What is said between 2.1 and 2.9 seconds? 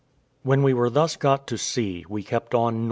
kept on NE.